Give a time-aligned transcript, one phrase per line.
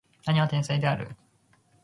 [0.25, 1.15] 兄は天才である